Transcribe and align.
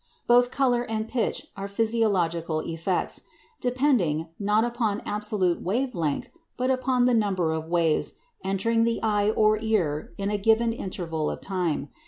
Both 0.25 0.49
colour 0.49 0.81
and 0.85 1.07
pitch 1.07 1.45
are 1.55 1.67
physiological 1.67 2.61
effects, 2.61 3.21
depending, 3.59 4.29
not 4.39 4.65
upon 4.65 5.03
absolute 5.05 5.61
wave 5.61 5.93
length, 5.93 6.31
but 6.57 6.71
upon 6.71 7.05
the 7.05 7.13
number 7.13 7.51
of 7.51 7.67
waves 7.69 8.15
entering 8.43 8.83
the 8.83 8.99
eye 9.03 9.29
or 9.29 9.59
ear 9.59 10.15
in 10.17 10.31
a 10.31 10.39
given 10.39 10.73
interval 10.73 11.29
of 11.29 11.39
time. 11.39 11.89